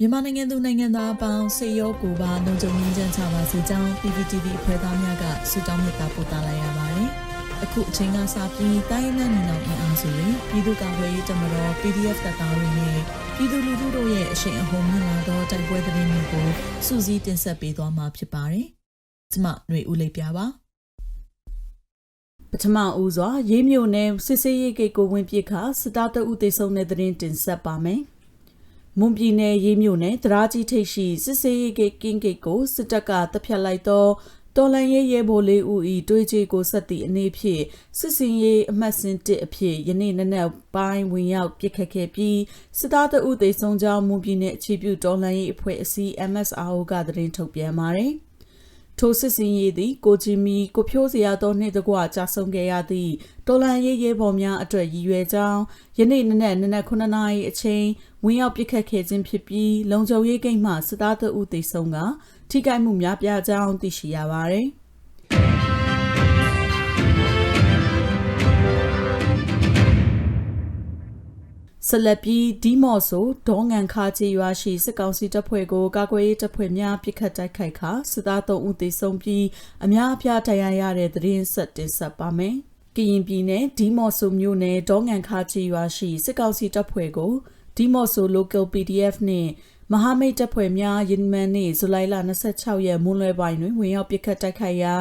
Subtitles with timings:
[0.00, 7.08] မြန်မာနိုင်ငံသူနိုင်ငံသားအပေါင်းစေရောကိုပါလုံခြုံရေးချမ်းချပါစေကြောင်း PPTV အဖွဲ့သားများကဆုတောင်းမေတ္တာပို့သလိုက်ရပါတယ်။
[7.64, 12.98] အခုအချိန်ကစပြီးတိုင်းနဲ့နေအောင်အင်အားစုတွေပြည်သူ့ကာကွယ်ရေးတပ်မတော် PDF တပ်သားတွေနဲ့
[13.34, 16.46] ပြည်သူလူထုတို့ရဲ့အရှိန်အဟုန်မြင့်လာသောတိုက်ပွဲသတင်းတွေကို
[16.86, 18.66] စူးစီးတင်ဆက်ပေးသွားမှာဖြစ်ပါတယ်။
[19.32, 20.46] ကျွန်မຫນွေဦးလေးပြပါ
[22.50, 28.02] ပထမဦးစွာရေးမြို့နယ်စစ်စေးရေးဂိတ်ကိုဝင်ပစ်ခါစစ်သားတအုပ်သိဆုံးတဲ့သတင်းတင်ဆက်ပါမယ်။
[29.00, 34.10] မွန်ပြည်နယ်ရေးမြို့နယ်တရာကြီးထိပ်ရှိစစ်စေးရေးဂိတ်ကင်းဂိတ်ကိုစစ်တပ်ကတပ်ဖြတ်လိုက်တော့
[34.56, 37.62] တော်လန်ရေးရဲဘော်လေးဦးဤတွေးချေကိုဆက်သည့်အနေဖြင့်
[37.98, 42.38] စစ်စင်ရေးအမှတ်စဉ်တစ်အဖြစ်ယနေ့နနက်ပိုင်းဝင်ရောက်ပစ်ခတ်ခဲ့ပြီး
[42.78, 48.14] စစ်သားတအုပ်သိဆုံးကြောင်းမွန်ပြည်နယ်အခြေပြုတော်လန်ရေးအဖွဲ့အစည်း MSRO ကသတင်းထုတ်ပြန်ပါတယ်။
[48.98, 53.12] ထိုစစ်စင်ရေးသည်ကိုဂျီမီကိုဖြိုးစရာသောနှင့်တကွကြာဆုံးခဲ့ရသည့်
[53.46, 55.62] တော်လန်ရေးရဲဘော်များအတွက်ရည်ရွယ်ကြောင်း
[55.98, 57.84] ယနေ့နနက်နနက်9နာရီအချိန်
[58.24, 61.98] ဝင်ရောက်ပစ်ခတ်ခဲ့ခြင်းဖြစ်ပြီးလုံခြုံရေးကိန်းမှစစ်သားတို့ဦးသိဆုံးက
[62.50, 64.68] ထိခိုက်မှုများပြားကြောင်းသိရှိရပါသည်။
[71.90, 79.44] ဆလပီဒီမော့ဆိုဒေါငံခါချေရွာရှိစစ်ကောင်စီတပ်ဖွဲ့ကိုကာကွယ်ရေးတပ်ဖွဲ့များပစ်ခတ်တိုက်ခိုက်ခါစစ်သား3ဦးသေဆုံးပြီး
[79.84, 82.54] အများအပြားဒဏ်ရာရတဲ့သတင်းဆက်တင်ဆက်ပါမယ်။
[82.96, 87.32] ကရင်ပြည်နယ်ဒီမော့ဆိုမြို့နယ်ဒေါငံခါချေရွာရှိစစ်ကောင်စီတပ်ဖွဲ့ကို
[87.76, 89.50] ဒီမော့ဆို local PDF နှင့်
[89.92, 92.14] မဟာမိတ်တပ်ဖွဲ့များယင်မန်နေ့ဇူလိုင်လ
[92.50, 94.94] 26ရက်မွန်းလွဲပိုင်းတွင်ဝင်ရောက်ပစ်ခတ်တိုက်ခိုက်ရာ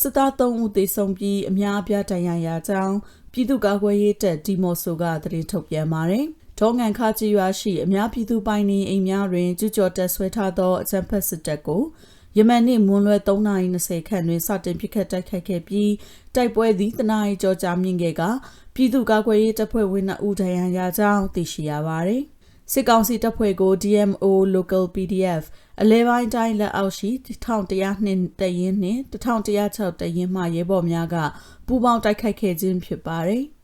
[0.00, 2.96] စစ်သား3ဦးသေဆုံးပြီးအများအပြားဒဏ်ရာရကြောင်း
[3.36, 6.24] ပြည်သူ့ကာကွယ်ရေးတပ်ဒီမော့ဆိုကသတင်းထုတ်ပြန်ပါတယ်။
[6.60, 11.82] ဒေါငံခါကြီးရွာရှိအများပြည်သူပိုင်နေအိမ်များတွင်ကျူးကျော်တပ်ဆွဲထားသောအကြမ်းဖက်စစ်တပ်ကို
[12.36, 15.92] ယမန်နေ့မွန်းလွဲ3:20ခန့်တွင်စတင်ပစ်ခတ်တိုက်ခိုက်ခဲ့ပြီး
[16.34, 18.22] တိုက်ပွဲသည်တနအီကြောကြာမြင့်ခဲ့က
[18.74, 22.22] ပြည်သူ့ကာကွယ်ရေးတပ်ဖွဲ့ဝင်2ဦးဒဏ်ရာရကြောင်းသိရှိရပါသည်။
[22.72, 25.42] စစ်ကောင်စီတပ်ဖွဲ့ကို DMO Local PDF
[25.82, 31.16] အလဲပိုင်းတိုင်းလက်အောက်ရှိ1102တရင်နှင့်1106တရင်မှရဲဘော်များက
[31.66, 33.44] ပူးပေါင်းတိုက်ခိုက်ခဲ့ခြင်းဖြစ်ပါတယ်။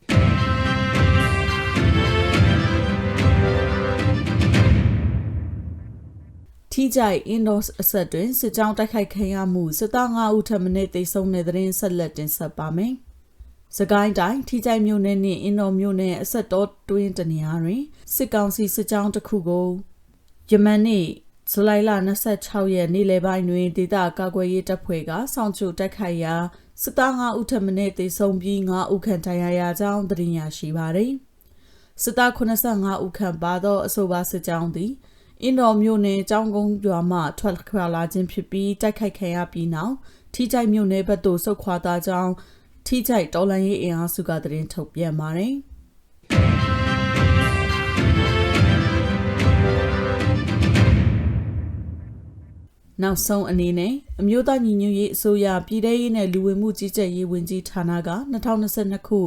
[6.72, 12.94] ထိကြိုက်အင်ဒိုအဆက်တွင်စစ်ကြောင်းတိုက်ခိုက်ခံရမှုစစ်သား9ဦးထပ်မံတေဆုံးတဲ့တဲ့ရင်ဆက်လက်တင်ဆက်ပါမယ်။
[13.78, 17.82] စကိုင်းတိုင်းထိကြိုက်မြို့နယ်နှင့်အင်ဒိုမြို့နယ်အဆက်တော်တွင်းတနေရာတွင်
[18.14, 19.68] စစ်ကောင်စီစစ်ကြောင်းတစ်ခုကို
[20.50, 21.06] ယမန်နေ့
[21.50, 21.90] ဇူလိုင်လ
[22.32, 26.34] 26ရက်နေ့လယ်ပိုင်းတွင်ဒေသကာကွယ်ရေးတပ်ဖွဲ့ကစောင့်ကြိုတိုက်ခိုက်ရာ
[26.82, 31.12] စစ်သား9ဦးထပ်မံတေဆုံးပြီး9ဦးခန့်ဒဏ်ရာရကြောင်းသိရရှိပါသည်။
[32.02, 34.92] စစ်သား85ဦးခန့်ပါသောအဆိုပါစစ်ကြောင်းသည်
[35.42, 39.94] အင်းတော်မြို့နယ်ကျောင်းကုန်းရွာမှထွက်ခွာလာခြင်းဖြစ်ပြီးတိုက်ခိုက်ခံရပြီးနောက်
[40.34, 42.32] ထိကြိုက်မြို့နယ်ဘက်သို့ဆုတ်ခွာသွားကြောင်း
[42.86, 45.54] ထိကြိုက်တော်လန်ရေးအင်အားစုကသတင်းထုတ်ပြန်ပါတယ်။
[53.02, 59.18] နောက်ဆုံးအနေနဲ့အမျိုးသားညီညွတ်ရေးအစိုးရပြည်ထရေးနဲ့လူဝင်မှုကြီးကြပ်ရေးဝန်ကြီးဌာနက2022ခု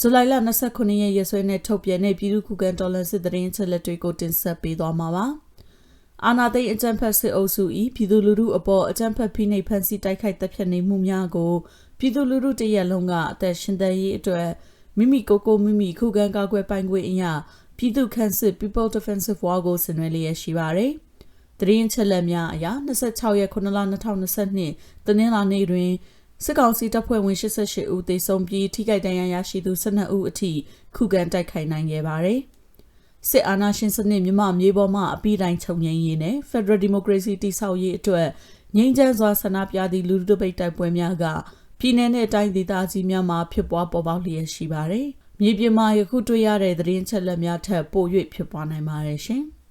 [0.00, 0.34] ဇူလိုင်လ
[0.66, 5.26] 29ရက်ရက်စွဲနဲ့ထုတ်ပြန်တဲ့ပြည်သူ့ခုခံတော်လှန်စစ်တရင်ချက်လက်တွေကိုတင်ဆက်ပေးသွားမှာပါ။
[6.26, 11.52] အာနာသိန်းအကြံဖက်စစ်အုပ်စု၏ပြည်သူလူထုအပေါ်အကြံဖက်ဖိနှိပ်ဖန်ဆီးတိုက်ခိုက်တပ်ဖြတ်နေမှုများကို
[12.04, 14.48] ပြည်သူလူထုတရက်လုံးကအသက်ရှင်သန်ရေးအတွက်
[14.98, 17.32] မိမိကိုယ်ကိုမိမိခုခံကာကွယ်ပိုင်ခွင့်အရာ
[17.76, 20.92] ပြည်သူ့ခန့်စစ် People Defensive War ကိုဆင်နွှဲလျက်ရှိပါတယ်။
[21.60, 25.90] တရင်ချက်လက်များအရ26ရက်9လ2022တနင်္လာနေ့တွင်
[26.44, 30.52] စစ်ကောင်စီတပ်ဖွဲ့ဝင်88ဦးသေဆုံးပြီးထိခိုက်ဒဏ်ရာရရှိသူ12ဦးအထိ
[30.96, 32.40] ခုခံတိုက်ခိုက်နိုင်ခဲ့ပါတယ်။
[33.28, 38.28] စစ်အာဏာရှင်စနစ်မြမမြေပေါ်မှာအပိတိုင်းချုပ်ငြိမ်းရေးနဲ့ Federal Democracy တည်ဆောက်ရေးအတွက်
[38.76, 41.26] ငြိမ်းချမ်းစွာဆန္ဒပြသည့်လူထုတပိတ်တိုက်ပွဲများက
[41.84, 45.06] ပြည်내နဲ့တိုင်းဒေသကြီးများမှာဖြစ်ပွားပေါ်ပေါက်လျက်ရှိပါတယ်။
[45.40, 48.04] မြေပြင်မှာယခုတွေ့ရတဲ့သတင်းချက်လက်များထက်ပို၍
[48.34, 49.42] ဖြစ်ပွားနိုင်ပါတယ်ရှင်။